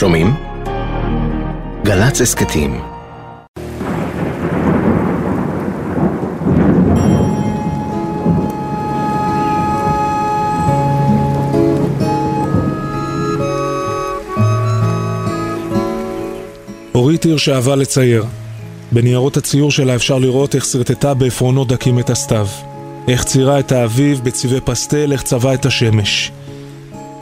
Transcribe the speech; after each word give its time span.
שומעים? 0.00 0.34
גל"צ 1.84 2.20
הסכתים 2.20 2.80
אורית 16.94 17.24
עיר 17.24 17.36
שאהבה 17.36 17.76
לצייר. 17.76 18.24
בניירות 18.92 19.36
הציור 19.36 19.70
שלה 19.70 19.94
אפשר 19.94 20.18
לראות 20.18 20.54
איך 20.54 20.64
שרטטה 20.64 21.14
בעפרונות 21.14 21.68
דקים 21.68 21.98
את 21.98 22.10
הסתיו. 22.10 22.46
איך 23.08 23.24
ציירה 23.24 23.60
את 23.60 23.72
האביב 23.72 24.20
בצבעי 24.24 24.60
פסטל, 24.60 25.12
איך 25.12 25.22
צבעה 25.22 25.54
את 25.54 25.66
השמש. 25.66 26.32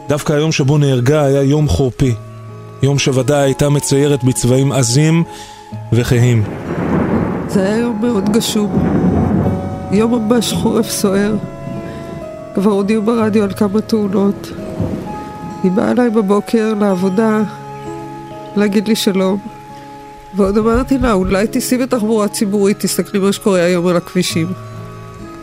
דווקא 0.09 0.33
היום 0.33 0.53
שבו 0.53 0.79
נהרגה 0.79 1.25
היה 1.25 1.43
יום 1.43 1.69
חורפי. 1.69 2.15
יום 2.83 2.99
שוודאי 2.99 3.43
הייתה 3.43 3.69
מציירת 3.69 4.25
בצבעים 4.25 4.73
עזים 4.73 5.25
וכהים. 5.93 6.45
זה 7.49 7.63
היה 7.63 7.77
יום 7.77 8.01
מאוד 8.01 8.29
גשום. 8.29 8.79
יום 9.93 10.15
ממש 10.15 10.53
חורף 10.53 10.91
סוער. 10.91 11.37
כבר 12.55 12.71
הודיעו 12.71 13.03
ברדיו 13.03 13.45
על 13.45 13.53
כמה 13.53 13.81
תאונות. 13.81 14.53
היא 15.63 15.71
באה 15.73 15.91
אליי 15.91 16.11
בבוקר 16.11 16.75
לעבודה 16.81 17.43
להגיד 18.57 18.89
לי 18.89 18.97
שלום. 18.97 19.39
ועוד 20.37 20.59
אמרתי 20.59 20.99
לה, 20.99 21.13
אולי 21.13 21.47
תיסעי 21.47 21.79
בתחבורה 21.79 22.29
ציבורית, 22.29 22.81
תסתכלי 22.81 23.21
מה 23.21 23.33
שקורה 23.33 23.61
היום 23.61 23.87
על 23.87 23.97
הכבישים. 23.97 24.47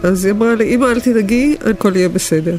אז 0.04 0.26
היא 0.26 0.34
אמרה 0.34 0.56
לי, 0.56 0.76
אמא, 0.76 0.86
אל 0.86 1.00
תדאגי, 1.00 1.56
הכל 1.72 1.96
יהיה 1.96 2.10
בסדר. 2.10 2.58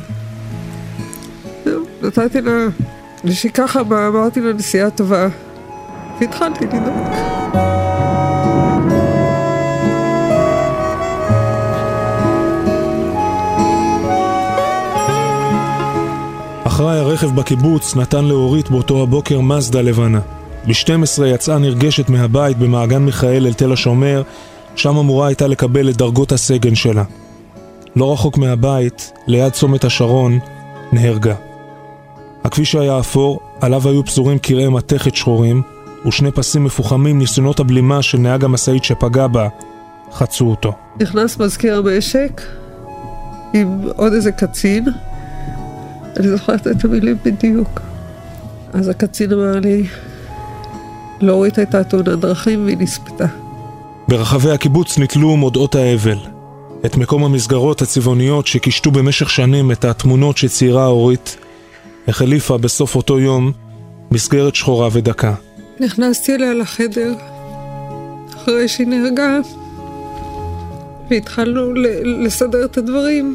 נתתי 2.02 2.40
לה 2.40 2.68
חמה, 3.66 4.09
אמרתי 4.09 4.41
לה 4.41 4.53
נסיעה 4.53 4.91
טובה, 4.91 5.29
והתחלתי 6.21 6.66
לדאוג. 6.66 7.07
אחראי 16.65 16.99
הרכב 16.99 17.35
בקיבוץ 17.35 17.96
נתן 17.96 18.24
לאורית 18.24 18.71
באותו 18.71 19.02
הבוקר 19.02 19.40
מזדה 19.40 19.83
לבנה. 19.83 20.21
ב-12 20.66 21.24
יצאה 21.27 21.59
נרגשת 21.59 22.09
מהבית 22.09 22.59
במעגן 22.59 23.02
מיכאל 23.02 23.46
אל 23.46 23.52
תל 23.52 23.73
השומר, 23.73 24.23
שם 24.77 24.96
אמורה 24.96 25.27
הייתה 25.27 25.46
לקבל 25.46 25.90
את 25.90 25.96
דרגות 25.96 26.33
הסגן 26.33 26.74
שלה. 26.74 27.05
לא 27.96 28.13
רחוק 28.13 28.38
מהבית, 28.38 29.13
ליד 29.27 29.52
צומת 29.52 29.85
השרון, 29.85 30.38
נהרגה. 30.93 31.35
הכביש 32.47 32.75
היה 32.75 32.99
אפור, 32.99 33.41
עליו 33.61 33.89
היו 33.89 34.05
פזורים 34.05 34.39
קרעי 34.39 34.69
מתכת 34.69 35.16
שחורים, 35.16 35.63
ושני 36.07 36.30
פסים 36.30 36.65
מפוחמים 36.65 37.19
ניסיונות 37.19 37.61
הבלימה 37.61 38.02
של 38.02 38.19
נהג 38.19 38.45
המשאית 38.45 38.85
שפגע 38.85 39.27
בה, 39.27 39.49
חצו 40.13 40.51
אותו. 40.51 40.73
נכנס 41.01 41.39
מזכיר 41.39 41.79
המשק 41.79 42.43
עם 43.55 43.80
עוד 43.97 44.13
איזה 44.13 44.33
קצין, 44.33 44.85
אני 46.17 46.29
זוכרת 46.29 46.67
את 46.67 46.85
המילים 46.85 47.17
בדיוק. 47.24 47.80
אז 48.73 48.89
הקצין 48.89 49.33
אמר 49.33 49.61
לי, 49.61 49.87
לאורית 51.21 51.59
הייתה 51.59 51.85
תאונת 51.85 52.09
דרכים 52.09 52.65
והיא 52.65 52.77
נספתה. 52.79 53.27
ברחבי 54.09 54.51
הקיבוץ 54.51 54.99
נתלו 54.99 55.37
מודעות 55.37 55.74
האבל. 55.74 56.19
את 56.87 56.97
מקום 56.97 57.24
המסגרות 57.24 57.83
הצבעוניות 57.83 58.47
שקישטו 58.47 58.91
במשך 58.91 59.30
שנים 59.30 59.73
את 59.73 59.85
התמונות 59.85 60.37
שציירה 60.37 60.87
אורית, 60.87 61.37
החליפה 62.09 62.59
בסוף 62.59 62.96
אותו 62.96 63.18
יום 63.18 63.52
מסגרת 64.10 64.54
שחורה 64.54 64.88
ודקה. 64.93 65.34
נכנסתי 65.81 66.34
אליה 66.34 66.54
לחדר 66.54 67.15
אחרי 68.37 68.69
שהיא 68.69 68.87
נהרגה 68.87 69.38
והתחלנו 71.10 71.72
לסדר 72.04 72.65
את 72.65 72.78
הדברים. 72.78 73.34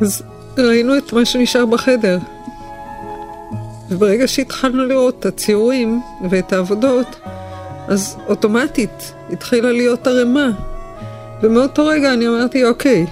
אז 0.00 0.22
ראינו 0.58 0.98
את 0.98 1.12
מה 1.12 1.24
שנשאר 1.24 1.66
בחדר. 1.66 2.18
וברגע 3.90 4.28
שהתחלנו 4.28 4.84
לראות 4.84 5.16
את 5.20 5.26
הציורים 5.26 6.00
ואת 6.30 6.52
העבודות, 6.52 7.16
אז 7.88 8.16
אוטומטית 8.26 9.12
התחילה 9.30 9.72
להיות 9.72 10.06
ערימה. 10.06 10.50
ומאותו 11.42 11.86
רגע 11.86 12.12
אני 12.12 12.28
אמרתי, 12.28 12.64
אוקיי, 12.64 13.06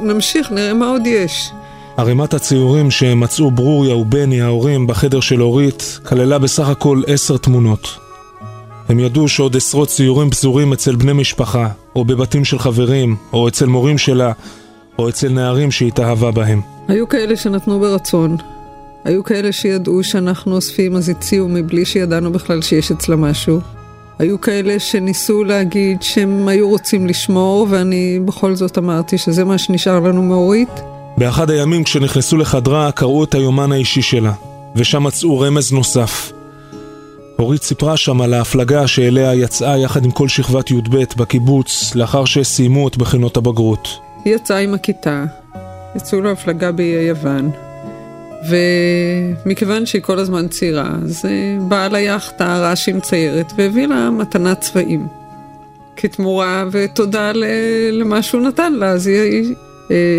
נמשיך, 0.00 0.52
נראה 0.52 0.74
מה 0.74 0.88
עוד 0.88 1.06
יש. 1.06 1.50
ערימת 1.98 2.34
הציורים 2.34 2.90
שמצאו 2.90 3.50
ברוריה 3.50 3.96
ובני 3.96 4.40
ההורים 4.40 4.86
בחדר 4.86 5.20
של 5.20 5.42
אורית 5.42 5.98
כללה 6.06 6.38
בסך 6.38 6.68
הכל 6.68 7.02
עשר 7.06 7.36
תמונות. 7.36 7.88
הם 8.88 9.00
ידעו 9.00 9.28
שעוד 9.28 9.56
עשרות 9.56 9.88
ציורים 9.88 10.30
פזורים 10.30 10.72
אצל 10.72 10.96
בני 10.96 11.12
משפחה, 11.12 11.68
או 11.96 12.04
בבתים 12.04 12.44
של 12.44 12.58
חברים, 12.58 13.16
או 13.32 13.48
אצל 13.48 13.66
מורים 13.66 13.98
שלה, 13.98 14.32
או 14.98 15.08
אצל 15.08 15.28
נערים 15.28 15.70
שהתאהבה 15.70 16.30
בהם. 16.30 16.60
היו 16.88 17.08
כאלה 17.08 17.36
שנתנו 17.36 17.80
ברצון, 17.80 18.36
היו 19.04 19.24
כאלה 19.24 19.52
שידעו 19.52 20.04
שאנחנו 20.04 20.54
אוספים 20.54 20.96
אז 20.96 21.08
הציעו 21.08 21.48
מבלי 21.48 21.84
שידענו 21.84 22.32
בכלל 22.32 22.62
שיש 22.62 22.90
אצלה 22.90 23.16
משהו. 23.16 23.60
היו 24.18 24.40
כאלה 24.40 24.78
שניסו 24.78 25.44
להגיד 25.44 26.02
שהם 26.02 26.48
היו 26.48 26.68
רוצים 26.68 27.06
לשמור, 27.06 27.66
ואני 27.70 28.20
בכל 28.24 28.54
זאת 28.54 28.78
אמרתי 28.78 29.18
שזה 29.18 29.44
מה 29.44 29.58
שנשאר 29.58 30.00
לנו 30.00 30.22
מאורית. 30.22 30.70
באחד 31.18 31.50
הימים 31.50 31.84
כשנכנסו 31.84 32.36
לחדרה 32.36 32.92
קראו 32.92 33.24
את 33.24 33.34
היומן 33.34 33.72
האישי 33.72 34.02
שלה, 34.02 34.32
ושם 34.76 35.02
מצאו 35.02 35.40
רמז 35.40 35.72
נוסף. 35.72 36.32
אורית 37.38 37.62
סיפרה 37.62 37.96
שם 37.96 38.20
על 38.20 38.34
ההפלגה 38.34 38.86
שאליה 38.86 39.34
יצאה 39.34 39.78
יחד 39.78 40.04
עם 40.04 40.10
כל 40.10 40.28
שכבת 40.28 40.70
י"ב 40.70 40.96
בקיבוץ 41.16 41.94
לאחר 41.94 42.24
שסיימו 42.24 42.88
את 42.88 42.96
בחינות 42.96 43.36
הבגרות. 43.36 43.88
היא 44.24 44.34
יצאה 44.34 44.58
עם 44.58 44.74
הכיתה, 44.74 45.24
יצאו 45.96 46.20
להפלגה 46.20 46.72
באיי 46.72 47.08
יוון. 47.08 47.50
ומכיוון 48.48 49.86
שהיא 49.86 50.02
כל 50.02 50.18
הזמן 50.18 50.48
צעירה, 50.48 50.90
אז 51.04 51.24
אה, 51.24 51.58
בעל 51.68 51.94
היאכטה 51.94 52.58
ראה 52.58 52.76
שהיא 52.76 52.94
מציירת 52.94 53.52
והביא 53.56 53.86
לה 53.86 54.10
מתנת 54.10 54.60
צבעים. 54.60 55.06
כתמורה 55.96 56.64
ותודה 56.70 57.32
למה 57.92 58.22
שהוא 58.22 58.42
נתן 58.42 58.72
לה, 58.72 58.86
אז 58.86 59.06
היא 59.06 59.54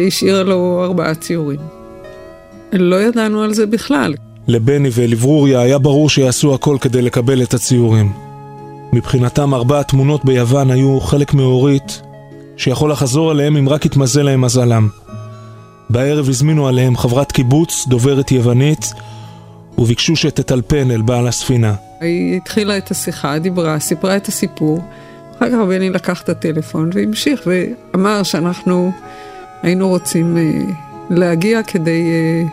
השאירה 0.07 0.44
לו 0.44 0.84
ארבעה 0.84 1.16
ציורים. 1.16 1.59
לא 2.74 3.02
ידענו 3.02 3.41
על 3.41 3.53
זה 3.53 3.66
בכלל. 3.66 4.16
לבני 4.47 4.90
ולברוריה 4.94 5.62
היה 5.62 5.78
ברור 5.78 6.09
שיעשו 6.09 6.53
הכל 6.53 6.78
כדי 6.81 7.02
לקבל 7.02 7.44
את 7.44 7.53
הציורים. 7.53 8.13
מבחינתם 8.94 9.53
ארבע 9.53 9.79
התמונות 9.79 10.25
ביוון 10.25 10.72
היו 10.72 11.00
חלק 11.00 11.34
מאורית 11.34 12.02
שיכול 12.58 12.91
לחזור 12.91 13.31
עליהם 13.31 13.58
אם 13.58 13.69
רק 13.69 13.85
יתמזל 13.85 14.22
להם 14.22 14.41
מזלם. 14.41 14.88
בערב 15.90 16.29
הזמינו 16.29 16.68
עליהם 16.68 16.97
חברת 16.97 17.31
קיבוץ, 17.31 17.85
דוברת 17.88 18.31
יוונית, 18.31 18.94
וביקשו 19.78 20.16
שתטלפן 20.16 20.91
אל 20.91 21.02
בעל 21.02 21.28
הספינה. 21.28 21.74
היא 22.02 22.38
התחילה 22.38 22.78
את 22.78 22.91
השיחה, 22.91 23.40
דיברה, 23.40 23.79
סיפרה 23.79 24.18
את 24.18 24.28
הסיפור. 24.28 24.79
אחר 25.38 25.50
כך 25.50 25.58
בני 25.68 25.90
לקח 25.90 26.22
את 26.22 26.29
הטלפון 26.29 26.90
והמשיך 26.94 27.41
ואמר 27.46 28.24
שאנחנו 28.24 28.91
היינו 29.64 29.90
רוצים 29.90 30.38
אה, 30.38 30.62
להגיע 31.09 31.64
כדי 31.64 32.09
אה, 32.09 32.44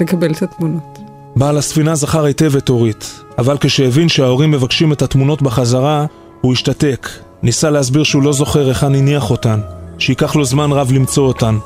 לקבל 0.00 0.32
את 0.32 0.42
התמונות. 0.42 0.98
בעל 1.36 1.58
הספינה 1.58 1.94
זכר 1.94 2.24
היטב 2.24 2.56
את 2.56 2.68
אורית, 2.68 3.20
אבל 3.38 3.56
כשהבין 3.60 4.08
שההורים 4.08 4.50
מבקשים 4.50 4.92
את 4.92 5.02
התמונות 5.02 5.42
בחזרה, 5.42 6.06
הוא 6.40 6.52
השתתק. 6.52 7.08
ניסה 7.42 7.70
להסביר 7.70 8.02
שהוא 8.02 8.22
לא 8.22 8.32
זוכר 8.32 8.68
היכן 8.68 8.94
הניח 8.94 9.30
אותן, 9.30 9.60
שייקח 9.98 10.36
לו 10.36 10.44
זמן 10.44 10.72
רב 10.72 10.92
למצוא 10.92 11.26
אותן. 11.26 11.58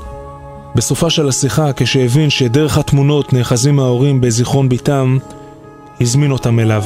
בסופה 0.75 1.11
של 1.11 1.29
השיחה, 1.29 1.73
כשהבין 1.77 2.31
שדרך 2.31 2.79
התמונות 2.79 3.33
נאחזים 3.33 3.79
ההורים 3.79 4.21
בזיכרון 4.21 4.69
ביתם, 4.69 5.19
הזמין 6.01 6.31
אותם 6.31 6.61
אליו. 6.61 6.83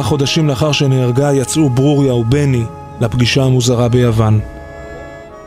כמה 0.00 0.08
חודשים 0.08 0.48
לאחר 0.48 0.72
שנהרגה 0.72 1.32
יצאו 1.32 1.70
ברוריה 1.70 2.14
ובני 2.14 2.62
לפגישה 3.00 3.44
המוזרה 3.44 3.88
ביוון. 3.88 4.40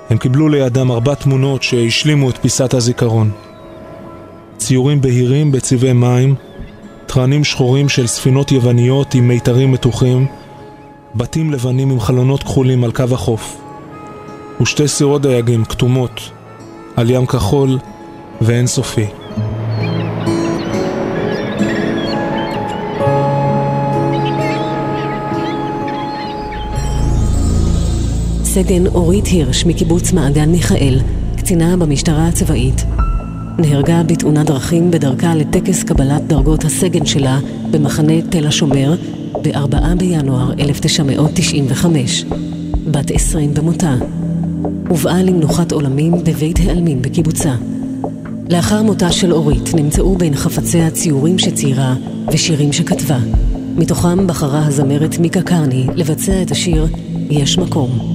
הם 0.09 0.17
קיבלו 0.17 0.49
לידם 0.49 0.91
ארבע 0.91 1.15
תמונות 1.15 1.63
שהשלימו 1.63 2.29
את 2.29 2.37
פיסת 2.37 2.73
הזיכרון. 2.73 3.31
ציורים 4.57 5.01
בהירים 5.01 5.51
בצבעי 5.51 5.93
מים, 5.93 6.35
תרנים 7.05 7.43
שחורים 7.43 7.89
של 7.89 8.07
ספינות 8.07 8.51
יווניות 8.51 9.13
עם 9.13 9.27
מיתרים 9.27 9.71
מתוחים, 9.71 10.27
בתים 11.15 11.51
לבנים 11.51 11.91
עם 11.91 11.99
חלונות 11.99 12.43
כחולים 12.43 12.83
על 12.83 12.91
קו 12.91 13.03
החוף, 13.11 13.57
ושתי 14.61 14.87
סירות 14.87 15.21
דייגים 15.21 15.65
כתומות 15.65 16.29
על 16.95 17.09
ים 17.09 17.25
כחול 17.25 17.79
ואינסופי. 18.41 19.05
סגן 28.53 28.87
אורית 28.87 29.25
הירש 29.25 29.65
מקיבוץ 29.65 30.11
מעגן 30.11 30.49
מיכאל, 30.49 30.99
קצינה 31.37 31.77
במשטרה 31.77 32.27
הצבאית. 32.27 32.85
נהרגה 33.59 34.03
בתאונת 34.03 34.45
דרכים 34.45 34.91
בדרכה 34.91 35.35
לטקס 35.35 35.83
קבלת 35.83 36.27
דרגות 36.27 36.63
הסגן 36.63 37.05
שלה 37.05 37.39
במחנה 37.71 38.21
תל 38.29 38.47
השומר 38.47 38.95
ב-4 39.41 39.95
בינואר 39.97 40.53
1995. 40.59 42.25
בת 42.91 43.11
20 43.11 43.53
במותה. 43.53 43.95
הובאה 44.89 45.23
למנוחת 45.23 45.71
עולמים 45.71 46.13
בבית 46.23 46.59
העלמין 46.59 47.01
בקיבוצה. 47.01 47.55
לאחר 48.49 48.83
מותה 48.83 49.11
של 49.11 49.33
אורית 49.33 49.73
נמצאו 49.73 50.15
בין 50.15 50.35
חפציה 50.35 50.91
ציורים 50.91 51.39
שציירה 51.39 51.95
ושירים 52.31 52.73
שכתבה. 52.73 53.19
מתוכם 53.75 54.27
בחרה 54.27 54.65
הזמרת 54.65 55.19
מיקה 55.19 55.41
קרני 55.41 55.87
לבצע 55.95 56.41
את 56.41 56.51
השיר 56.51 56.87
"יש 57.29 57.57
מקום". 57.57 58.13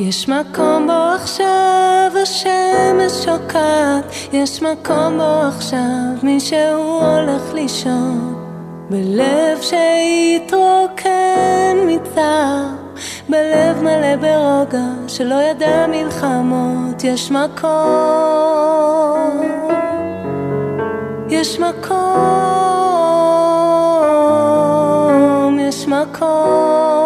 יש 0.00 0.28
מקום 0.28 0.86
בו 0.86 0.92
עכשיו 0.92 2.12
השמש 2.22 3.12
שוקעת, 3.24 4.04
יש 4.32 4.62
מקום 4.62 5.16
בו 5.18 5.48
עכשיו 5.48 6.14
מישהו 6.22 7.00
הולך 7.00 7.54
לישון, 7.54 8.34
בלב 8.90 9.60
שהתרוקן 9.60 11.08
מצער, 11.86 12.66
בלב 13.28 13.82
מלא 13.82 14.16
ברוגע 14.16 14.88
שלא 15.08 15.34
ידע 15.34 15.86
מלחמות, 15.86 17.04
יש 17.04 17.30
מקום, 17.30 17.70
יש 21.28 21.60
מקום, 21.60 21.98
יש 25.60 25.88
מקום. 25.88 26.99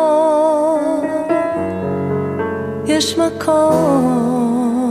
יש 2.97 3.19
מקום, 3.19 4.85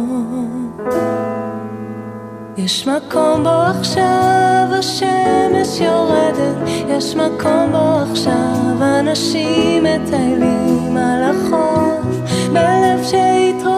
יש 2.57 2.87
מקום 2.87 3.43
בו 3.43 3.49
עכשיו 3.49 4.67
השמש 4.79 5.79
יורדת, 5.81 6.55
יש 6.87 7.15
מקום 7.15 7.71
בו 7.71 7.99
עכשיו 8.11 8.99
אנשים 8.99 9.83
מטיילים 9.83 10.97
על 10.97 11.23
החוף, 11.23 12.05
בלב 12.53 13.03
שהתרוקן 13.03 13.72